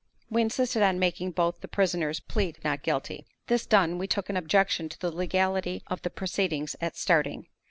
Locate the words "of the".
5.85-6.09